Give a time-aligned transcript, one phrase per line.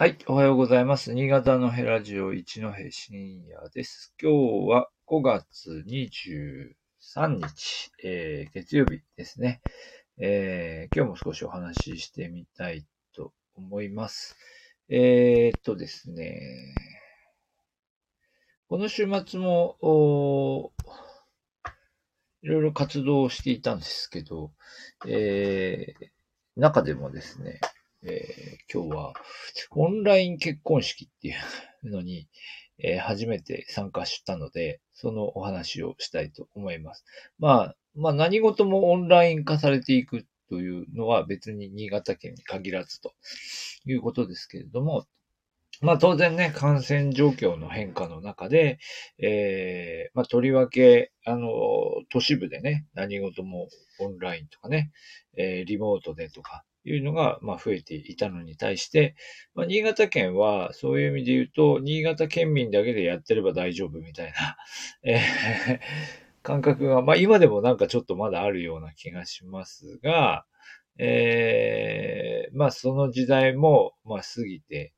[0.00, 1.12] はい、おはようございます。
[1.12, 4.14] 新潟のヘラジオ一戸深夜です。
[4.18, 9.60] 今日は5月23日、えー月曜日ですね、
[10.16, 14.38] えー今日も少しお話ししてみたいと思います。
[14.88, 16.40] えーっとですね、
[18.68, 20.72] この週末も、
[22.40, 24.50] いろいろ活動をしていたんですけど、
[25.06, 26.06] えー
[26.56, 27.60] 中でもですね、
[28.02, 29.12] えー今日は
[29.72, 31.32] オンライン結婚式ってい
[31.82, 32.28] うのに、
[32.78, 37.04] えー初めて参加したので、そのお話をしたいと思います。
[37.38, 43.12] まあ、まあ何事もオンライン化されていくというのは別に新潟県に限らずと
[43.84, 45.06] いうことですけれども、
[45.80, 48.78] まあ当然ね、感染状況の変化の中で、
[49.18, 51.48] えーまあとりわけ、あの、
[52.10, 54.90] 都市部でね、何事もオンラインとかね、
[55.38, 59.14] えーリモートでとかいうのが、まあ増えていたのに対して、
[59.54, 64.56] まあ、新潟県は、そういう意味で言うと、新潟県民だけでやってれば大丈夫みたいな、
[65.02, 65.80] えー
[66.42, 70.44] 感覚が、まあ今でもなんかちょっとまだあるような気がしますが、
[70.98, 74.92] えーまあその時代も、まあ過ぎて、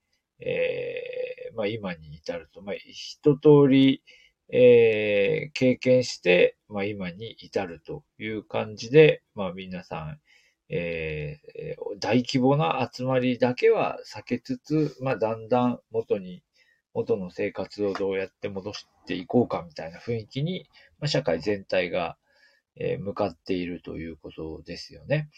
[0.46, 4.02] えーまあ今に至ると、まあ一通り、
[4.50, 10.20] えー経験して、まあ今に至るという感じで、まあ皆さん、
[10.68, 16.42] えー大規模な集まりだけは避けつつ、まあ、だんだん元に、
[16.94, 20.66] 元の生活をどうやって戻していこうかみたいな雰囲気に、
[20.98, 22.16] まあ、社会全体が、
[22.76, 25.30] えー向かっているということですよね。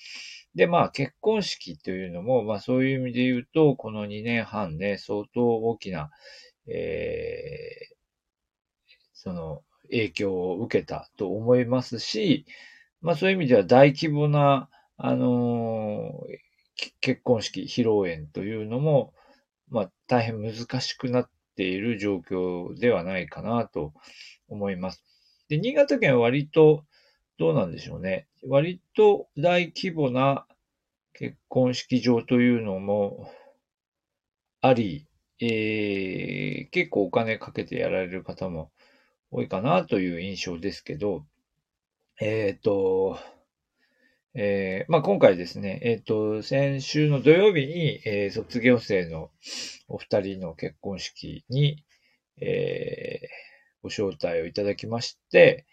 [0.54, 6.10] で、まあ、結婚式というのも、まあ、そういう意味で言うと、この2年半ね、相当大きな、
[6.68, 7.94] えー
[9.12, 12.46] その、影響を受けたと思いますし、
[13.00, 16.38] まあ、そういう意味では大規模な、あのー
[17.00, 19.14] 結婚式、披露宴というのも、
[19.68, 23.92] まあ、大変難しくなっている状況ではないかなと
[24.48, 25.04] 思います。
[25.48, 26.84] で、新潟県は割と、
[27.38, 28.28] どうなんでしょうね。
[28.46, 30.46] 割と大規模な
[31.12, 33.30] 結婚式場というのも
[34.60, 35.06] あり、
[35.40, 38.70] えー結構お金かけてやられる方も
[39.30, 41.24] 多いかなという印象ですけど、
[42.20, 43.18] えっ、と、
[44.34, 49.30] えーまあ、今回ですね、えっ、と、先週の土曜日に、えー卒業生の
[49.88, 51.84] お二人の結婚式に、
[52.40, 53.44] えー
[53.82, 55.66] ご招待をいただきまして、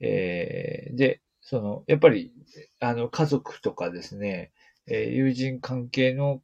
[0.00, 2.32] えーで、その、やっぱり、
[2.80, 4.52] あの、家族とかですね、
[4.86, 6.42] えー友人関係の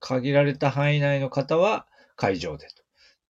[0.00, 2.82] 限られた範囲内の方は会場でと。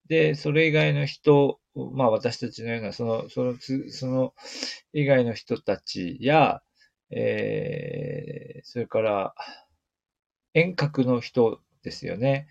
[0.09, 1.61] で、それ以外の人、
[1.95, 3.57] まあ私たちのような、その、その、
[3.91, 4.35] その
[4.93, 6.63] 以外の人たちや、
[7.11, 9.35] えー、それから、
[10.55, 12.49] 遠隔の人ですよね。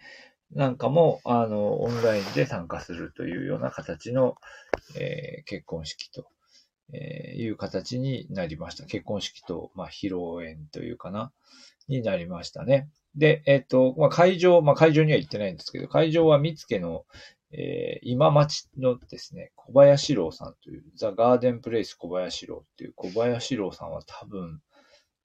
[0.52, 4.36] なんかも、あの、オンラインで参加するというような形の、
[4.98, 6.28] えー結婚式と、
[6.92, 8.86] えーいう形になりました。
[8.86, 11.32] 結婚式と、まあ、披露宴というかな、
[11.88, 12.90] になりましたね。
[13.16, 17.06] で、えっ、と、まあ、会場、まあ、会場には行ってないんですけど、会場は三つの、
[17.52, 24.62] えー今町のですね、小林郎さんという、ザ・ガーデンプレイス小林郎っていう、小林郎さんは多分、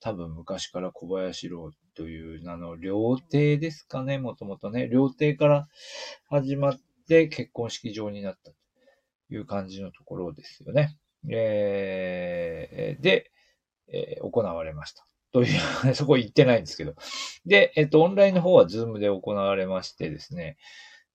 [0.00, 5.68] 多分昔から小林郎という名の料亭ですかね、もともとね、料亭から
[6.28, 8.56] 始まって結婚式場になったと
[9.30, 10.96] いう感じのところですよね。
[11.30, 13.30] えーで、
[13.88, 15.06] えー行われました。
[15.32, 15.46] とい
[15.90, 16.94] う、 そこ行ってないんですけど。
[17.46, 20.56] で、えっと、オンラインの方は Zoom で行われましてですね。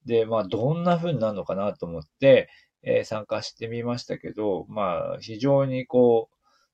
[0.06, 2.50] で、まあ、どんな風になるのかなと思って、
[2.84, 6.30] えー参加してみましたけど、まあ、非常にこ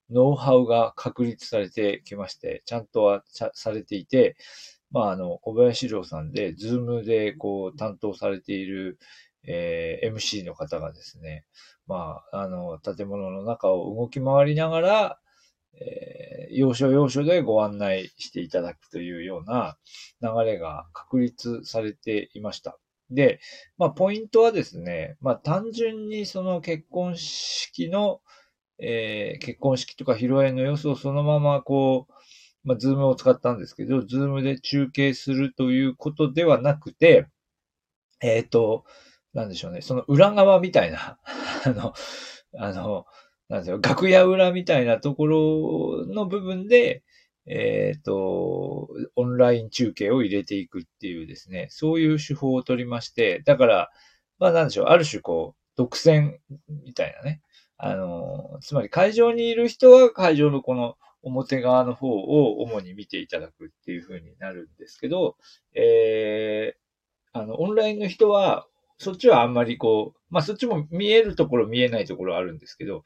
[0.09, 4.35] う、ノウハウが確立されてきまして、ちゃんとはさされていて、
[4.91, 8.97] まあ、あの、小林郎さんで、 Zoom でこう、担当されている、
[9.47, 11.45] えー MC の方がですね、
[11.87, 15.19] まあ、あの、建物の中を動き回りながら、
[15.81, 19.77] えー要所要所でご案内していただくというような
[20.21, 22.79] 流れが確立されていました。
[23.11, 23.39] で、
[23.77, 28.21] まあ、ポイントはですね、まあ、単純にその結婚式の、
[28.79, 32.13] えー結婚式とか披露宴の様子をそのままこう、
[32.63, 37.27] まあ、 Zoom を使ったんですけど、 Zoom で中継するということではなくて、
[38.21, 38.85] えっ、と、
[39.33, 41.19] なんでしょうね、その裏側みたいな、
[41.65, 41.93] あの、
[42.57, 43.05] あの、
[43.47, 47.03] なんですよ、楽屋裏みたいなところの部分で、
[47.45, 53.89] えっ、と、オンライン中継を入れていくっていうですね、そういう手法を取りまして、だから、
[54.37, 56.37] まあなんでしょう、ある種こう、独占
[56.83, 57.41] みたいなね。
[57.77, 65.37] あの、つまり会場にいる人は会場のこの表側の方を主に見ていただくっていう風になるんですけど、
[65.73, 66.79] えー
[67.31, 68.67] あの、オンラインの人は、
[68.99, 73.03] そっちはあんまりこう、まあそっちも見えるところ見えないところあるんですけど、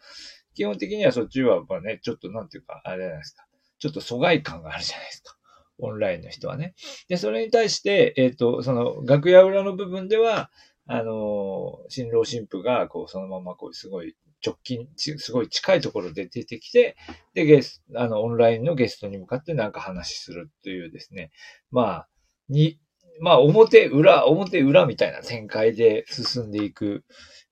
[0.56, 3.46] 基本的にはそっちはまあね、ちょっとなんていうか、あれじゃないですか。
[3.80, 5.38] ちょっと疎外感があるじゃないですか。
[5.80, 6.74] オンラインの人はね。
[7.08, 10.50] で、それに対して、えっ、ー、と、その、楽屋裏の部分では、
[10.86, 14.16] あの、新郎新婦が、こう、そのまま、こう、すごい
[14.46, 16.96] 直近、すごい近いところで出てきて、
[17.34, 21.32] で、ゲスあの、オンラインのゲストに向かってなんか話するというですね。
[21.72, 22.08] まあ、
[22.50, 22.80] に、
[23.22, 27.04] まあ、表、裏、表、裏みたいな展開で進んでいく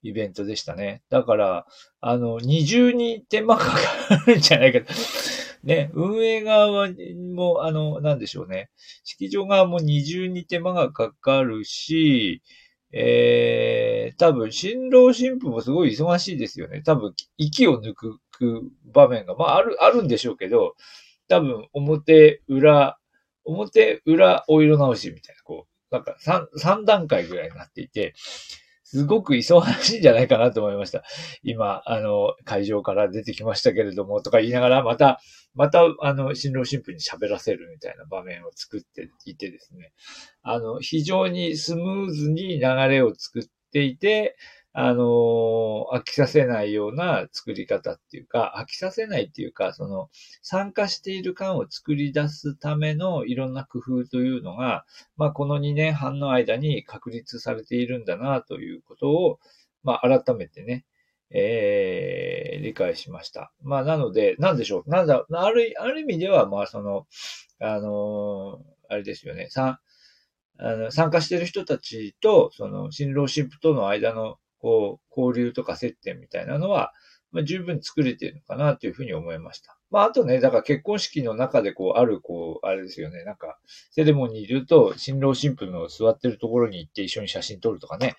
[0.02, 1.02] イベントでしたね。
[1.10, 1.66] だから、
[2.00, 4.92] あの、二重に手間かかるんじゃないかと。
[5.64, 6.88] ね、運営側は、
[7.34, 8.70] も、あの、なんでしょうね。
[9.04, 12.42] 式場側も二重に手間がかかるし、
[12.92, 16.82] えー、多分、新郎新婦もすごい忙しいですよね。
[16.82, 18.18] 多分、息を抜く
[18.92, 20.74] 場面が、まあ、ある、あるんでしょうけど、
[21.28, 22.98] 多分、表、裏、
[23.44, 28.14] 表、裏、お色直しみたいな、こう、なんか3、3段階ぐらいになっていて、
[28.84, 31.02] すごく忙しいんじゃないかなと思いました。
[31.42, 35.18] 今、あの、会場から出てきましたけれども、とか言いながら、また、
[35.54, 39.92] また、あの、新郎新婦に喋らせるみたいな場面を作っていてですね、
[40.42, 43.42] あの、非常にスムーズに流れを作っ
[43.72, 44.36] ていて、
[44.74, 50.08] あの、飽きさせないような作り方っていうか、飽きさせないっていうか、その、
[50.42, 54.86] 参加している感を作り出すためのいろんな工夫というのが、
[55.16, 59.38] まあ、この2年半の間に確立されているんだな、ということを、
[59.82, 60.86] まあ、改めてね、
[61.30, 63.52] えー、理解しました。
[63.62, 64.90] まあ、なので、なんでしょう？
[64.90, 67.06] なんだ、ある、ある意味では、まあ、その、
[67.60, 69.48] あのあれですよね。
[69.48, 69.80] さ
[70.58, 76.92] あの参加している人たちと、その、新郎新婦との間のこう、交流とか接点みたいなのは、
[77.32, 79.76] まあ、十分作れてるのかなというふうに思いました。
[79.90, 83.58] まあ、あとね、だから結婚式の中でこう、ある、こう、あれですよね、なんか、
[83.90, 88.14] セレモニーにいると、新郎新婦の座ってるところに行って一緒に写真撮るとかね。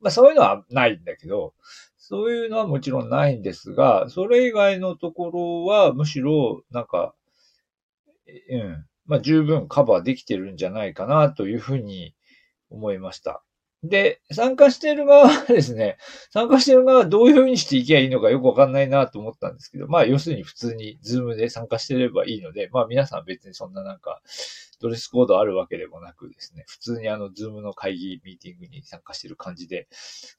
[0.00, 1.54] まあ、そういうのはないんだけど、
[1.96, 7.14] そういうのはもちろんないんですが、それ以外のところは、むしろ、なんか、
[8.50, 12.14] うん、まあ、十分カバーできてるんじゃないかなというふうに
[12.70, 13.42] 思いました。
[13.82, 15.96] で、参加している側はですね、
[16.30, 24.22] 参加している側はどういうふうにしていけばいいのかよくわかんないなと思ったんですけど、まあ要するに普通に Zoom で参加してればいいので、まあ皆さん別にそんななんか
[24.80, 29.88] ドレスコードあるわけでもなくですね、普通にあの Zoom の会議、ミーティングに参加してる感じで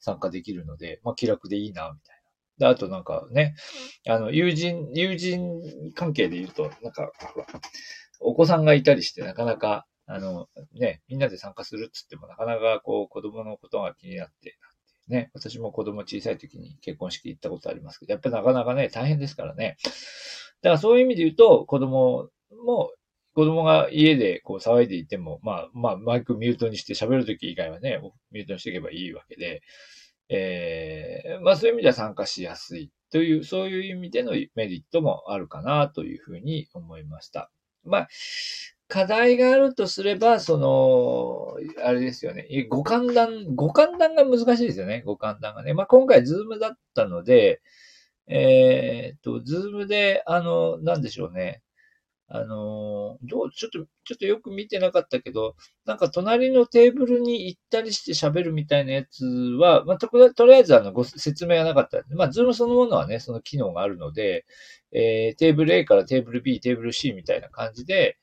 [0.00, 2.24] 参加できるので、まあ気楽でいいな、みたいな。
[2.58, 3.54] で、あとなんかね、
[4.08, 5.60] あの、友人、友人
[5.94, 7.10] 関係で言うと、なんか、
[8.20, 14.58] お子さんがいたりしてなかなかあの、ね、みんなで参加するっつってもなかなかこう子供のことが気になって、
[15.08, 19.76] ね、私も子供小さい時に結婚式行ったことありますけど、やっぱりなかなかね、大変ですからね。
[20.62, 22.28] だからそういう意味で言うと、子供
[22.64, 22.90] も、
[23.34, 29.62] 子供が家でこう騒いでいても、まあ、まあ、マイクミュートにして喋るとき以外はね、ミュートにしていけばいいわけで、
[30.28, 37.50] えー、まあそういう意味では参加しやすいという、そういう意味でのメリットもあるかなというふうに思いました。
[37.84, 38.08] まあ、
[38.88, 42.46] 課題があるとすれば、その、あれですよね。
[42.68, 45.02] ご歓談、ご歓談が難しいですよね。
[45.06, 45.74] ご歓談がね。
[45.74, 47.62] まあ、今回、 Zoom だったので、
[48.28, 51.62] えー、っと、 Zoom で、あの、なんでしょうね。
[52.28, 62.02] あの、どう、ちょっと、ちょっとよく見てなかったけど、なんか隣のテーブルに行ったりして喋るみたいなやつは、まあ、ととりあえずあの、ご説明がなかった。
[62.16, 64.46] まあ、 Zoom そのものはね、その機能があるので、
[64.92, 68.16] えー、テーブル A からテーブル B、テーブル C みたいな感じで、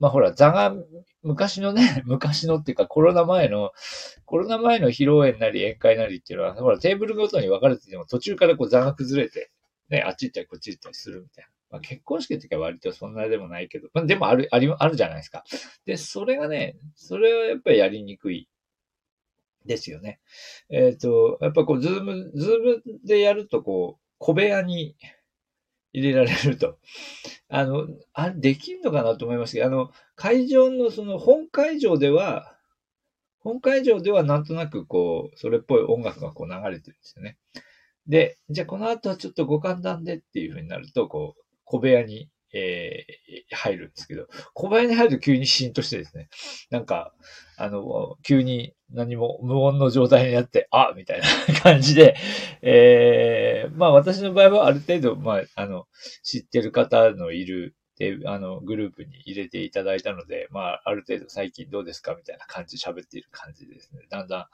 [0.00, 0.74] まあほら、座が、
[1.22, 3.72] 昔のね、 昔のっていうかコロナ前の、
[4.24, 9.50] コロナ前の披露宴なり宴会なりっていうのは、ほら、テーブルごとに分かれてても途中からこう座が崩れて、
[9.90, 11.50] ね、あっち行ったりこっち行ったりするみたいな。
[11.70, 15.44] まあ、結婚式って時は割とそんなでもないけど、まあ、でもある、あり、あるじゃないですか。
[15.84, 18.48] で、それがね、それはやっぱりやりにくい
[19.66, 20.20] ですよね。
[20.70, 24.96] えっ、ー、と、やっぱこう、 Zoom、Zoom でやるとこう、小部屋に
[25.92, 26.78] 入れられると。
[27.48, 32.56] あの、あれできるのかなと思いますけど、あの、会場のその本会場では、
[33.40, 37.38] 本会場ではなんとなくこう、それっぽい音楽がこう流れてるんですよね。
[38.06, 46.28] で、じゃあこの後はちょっとご歓談でっていうふうになると、こう、小部屋にえー、入るんですけど、小林に入ると急にシーンとしてですね、
[46.70, 47.12] なんか、
[47.56, 52.16] あの、急に何も無音の状態になって、あみたいな感じで、
[52.62, 55.86] えー、まあ私の場合はある程度、まあ、あの、
[56.22, 64.06] 知ってる方のいる、で、あの、グループに入れていただいたので、まあ、ある程度最近どうですかみたいな感じで喋っている感じですね。
[64.08, 64.46] だんだん、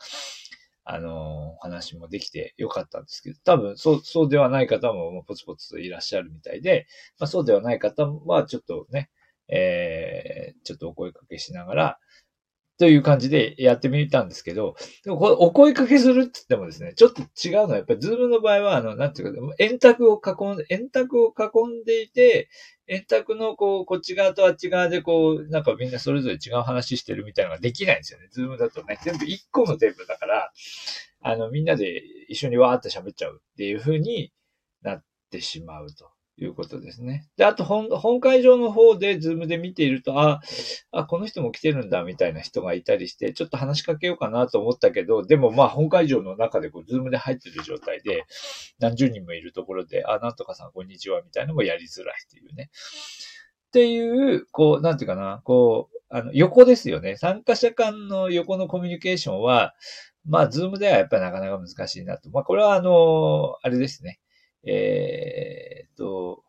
[0.88, 6.86] あの、お話もできてよかったんですけど、多分、そう、そうではない方もポツポツいらっしゃるみたいで、
[7.18, 9.10] まあそうではない方はちょっとね、
[9.48, 11.98] えー、ちょっとお声かけしながら、
[12.78, 22.48] という感じでやってみたんですけど、でもこれお声かけするって言ってもですね、ちょっと違うのは、やっぱり Zoom の場合は、あの、なんていうか、円卓を囲んで、円卓を囲んでいて、
[22.86, 28.28] 円卓のこう、こっち側とあっち側でこう、なんかみんなそれぞれ違う話してるみたいなのができないんですよね。
[28.30, 30.52] Zoom だとね、全部一個のテーブルだから、
[31.22, 34.32] あの、みんなで一緒にわーって喋っちゃうっていう風に
[34.82, 36.15] なってしまうと。
[36.38, 37.26] いうことですね。
[37.36, 40.42] で、あと本、本会場の方で Zoom で見ていると、あ、
[40.92, 48.24] あ、この人も来てるんだ、みたいな人がいたりして、ちょっと話しかけようかなと思ったけど、でもまあ本会場の中でこう、 Zoom で入ってる状態で、
[48.78, 52.70] 何十人もいるところで、あ、なんとかさん、こんにちは、みたいなのもやりづらいっていうね。
[53.68, 57.16] っていう、こう、なんていうかな、こう、あの、横ですよね。
[57.16, 59.74] 参加者間の横のコミュニケーションは、
[60.26, 62.30] まあ、 Zoom ではやっぱりなかなか難しいなと。
[62.30, 64.20] まあ、これはあの、あれですね。
[64.64, 66.44] えー、と、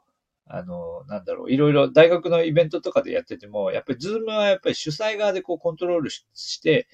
[0.45, 6.87] あの、なんだろう、いろいろ大学のイベントとかでやってても、やっぱりズームはやっぱり主催側でこうコントロールして、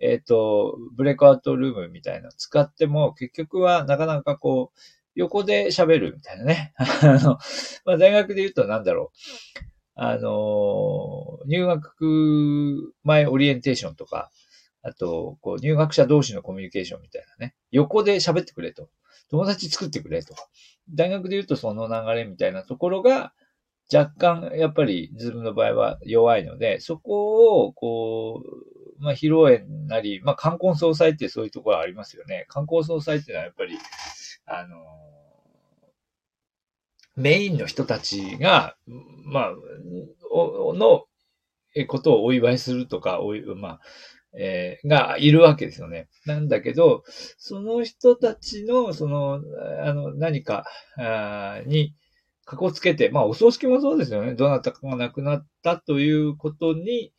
[0.00, 4.78] えっ、と、ブレイクアウトルームみたいな使っても、結局はなかなかこう、
[5.14, 6.74] 横で喋るみたいなね。
[6.76, 7.38] あの、
[7.84, 9.18] まあ、大学で言うとなんだろう。
[9.94, 14.30] あの、入学前オリエンテーションとか、
[14.82, 17.54] あと、こう、入学者同士のコミュニケーションみたいなね。
[17.70, 18.90] 横で喋ってくれと。
[19.30, 20.34] 友達作ってくれと。
[20.90, 23.32] 大学で言うとその流れみたいなところが、
[23.92, 32.46] 若干、やっぱり、ズームの場合は弱いので、そこを、こう、まあ、披露宴なり、まあ、観光総裁ってそういうところありますよね。
[32.48, 33.76] 観光総裁っていうのはやっぱり、
[34.46, 34.76] あの、
[37.14, 38.76] メインの人たちが、
[39.24, 39.52] まあ、
[40.74, 41.04] の
[41.74, 43.80] えことをお祝いするとか、おまあ、
[44.38, 46.08] えー、がいるわけですよね。
[46.26, 47.04] なんだけど、
[47.36, 49.40] その人たちの、その、
[49.84, 50.64] あの、何か、
[50.96, 51.94] あに、
[52.44, 54.34] かこつけて、まあ、お葬式もそうですよね。
[54.34, 57.12] どなたかが亡くなったということに、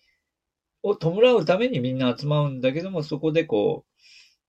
[0.81, 3.85] を弔うためにみんな集まうんだけども、そこでこ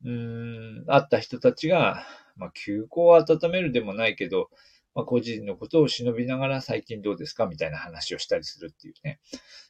[0.04, 2.04] う、うん、会った人たちが、
[2.37, 4.50] まあ、休校を温めるでもないけど、
[4.94, 7.47] まあ、個人のことを忍びながら最近どうですか？
[7.47, 9.21] みたいな話をしたりするっていうね。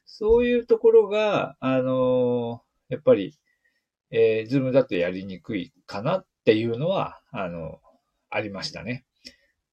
[0.04, 2.62] そういうところが、あの
[2.94, 3.38] やっぱり、
[4.10, 7.80] えー、ズームだとやりにくいかなっていうのは、あの、
[8.30, 9.04] ありましたね。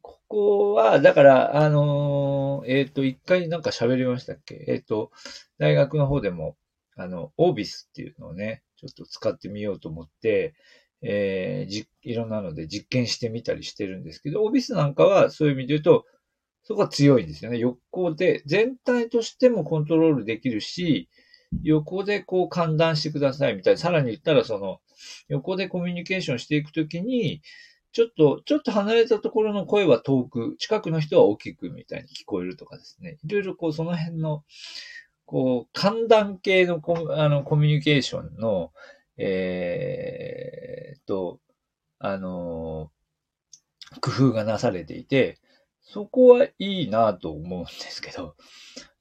[0.02, 4.66] ここは、だから、あのー、えっ、ー、と、一回なんか喋りましたっけ？
[4.68, 5.12] えっ、ー、と、
[5.58, 6.58] 大学の方でも、
[6.96, 10.54] あの、オービスっていうのをね、ちょっと使ってみようと思って、
[11.04, 16.06] えー、じ、いろんなので実験してみたりしてるんですけど、オービスなんかはそういう意味で言うと、
[16.64, 17.58] そこは強いんですよね。
[17.58, 21.10] 横で、全体としてもコントロールできるし、
[21.64, 23.80] 横でこう勘断してくださいみたいな。
[23.80, 24.80] さらに言ったらその、
[25.28, 27.42] 横でコミュニケーションしていくときに、
[27.92, 33.18] ちょっと、ちょっと離れたところの声は遠く、近くの人は大きくみたいに聞こえるとかですね。
[33.24, 34.44] いろいろこうその辺の、
[35.26, 38.72] こう、寒暖系のコあのコミュニケーションの、
[39.18, 41.40] えー、と、
[42.00, 42.92] あの
[44.00, 45.38] 工夫がなされていて、
[45.94, 48.36] そこはいいなと思うんですけど、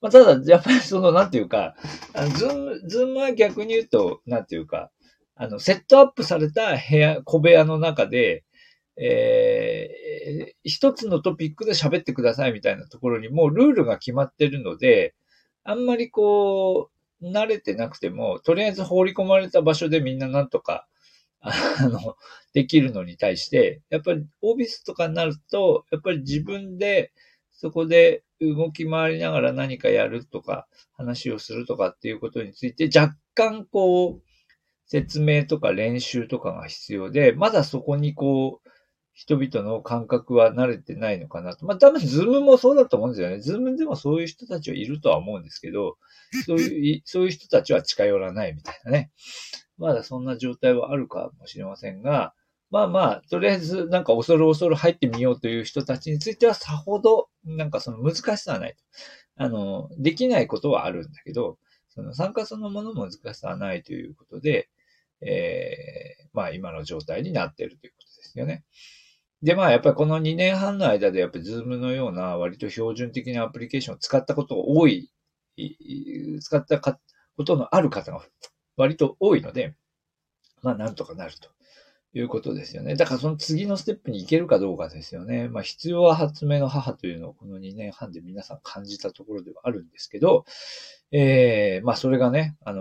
[0.01, 1.77] まあ、ただ、やっぱりその、なんていうか、
[2.15, 4.91] あのズーム、ズームは逆に言うと、なんていうか、
[5.37, 8.45] あの、セットアップされた部屋、小部屋の中で、
[8.97, 15.15] えー、一つのトピックで喋ってくださいみたいなところにもうルールが決まってるので、
[15.63, 16.91] あんまりこ
[17.23, 20.89] う、慣れてなくても、とりあえず放り込まれた場所でみんななんとか、
[21.43, 22.17] あの、
[22.53, 27.13] できるのに対して、やっぱり oVice とかになると、やっぱり自分で、
[27.53, 34.23] そこで動き回りながら何かやるとか、話をするとかっていうことについて、若干こう、
[34.87, 38.69] 説明とか練習とかが必要で、まだそこにこう、
[39.13, 41.67] 人々の感覚は慣れてないのかなと。
[41.67, 43.41] まあ多分ズームもそうだと思うんですよね。
[43.41, 45.99] ズームでもそういう人たちはいるとは思うんですけど、
[46.47, 49.11] そういう、そういう人たちは近寄らないみたいなね。
[49.81, 52.35] まだそんな状態はあるかもしれませんが、
[52.71, 58.77] まあまあ、とりあえずなんか恐る恐る入ってみようという人たちについてはさほど、なんかその難しさはないと。
[59.37, 61.59] あの、できないことはあるんだけど、
[61.89, 64.69] その参加そのものも難しさはないということで、
[65.23, 68.65] えー、まあ今の状態になっているということですよね。
[69.43, 75.11] で、まあやっぱりこの2年半の間でやっぱり Zoom のような割と標準的なアプリケーションを使ったことが多い、
[76.41, 76.95] 使ったこ
[77.45, 78.21] とのある方が
[78.77, 79.75] 割と多いので、
[80.63, 81.51] まあなんとかなると。
[82.13, 82.97] いうことですよね。
[82.97, 85.49] だからその次のステップに行けるかどうかですよね。
[85.49, 90.45] まあ必要は発明の母というのをこの2年半で皆さん感じたところではあるんですけど、
[91.13, 92.81] えー、まあそれがね、あの、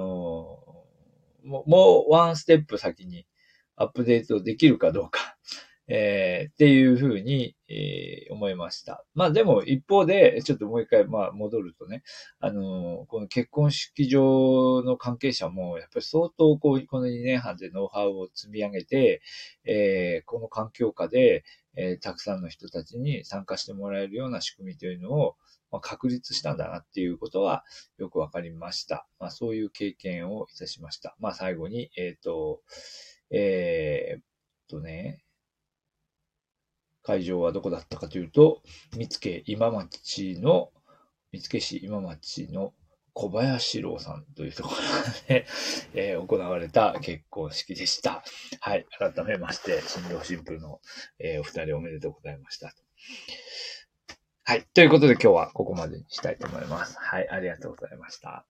[1.44, 3.28] もう、もうワンステップ先に
[3.76, 5.29] アップデートできるかどうか、
[5.92, 9.04] えー、っていうふうに、えー、思いました。
[9.16, 12.04] まあでも一方で、ちょっともう一回、まあ戻るとね、
[12.40, 19.22] あのー、この結婚式場の関係者も、やっぱり相当こう、この2年半でノウハウを積み上げて、
[19.66, 21.44] えー、この環境下で、
[21.76, 25.36] えー、たくさんの人たちに参加してもらえるような仕組みというのを、
[25.72, 27.64] まあ、確立したんだなっていうことは
[27.98, 29.08] よくわかりました。
[29.20, 31.16] まあ、そういう経験をいたしました。
[31.20, 32.62] まあ、最後に、えっ、ー、と、
[33.32, 34.24] えー、っ
[34.68, 35.24] とね、
[37.04, 38.62] 会場はどこだったかというと、
[38.96, 40.72] 見附今町の、
[41.32, 42.74] 見附市今町の
[43.14, 44.76] 小林郎さんというところ
[45.28, 45.46] で、
[45.94, 48.24] えー、行われた結婚式でした。
[48.62, 48.86] はい。
[48.98, 50.80] 改めまして、新郎新婦の、
[51.20, 52.74] えー、お二人おめでとうございました。
[54.44, 54.66] はい。
[54.74, 56.98] ということで今日はここまでにしたいと思います。
[56.98, 57.30] はい。
[57.30, 58.46] ありがとうございました。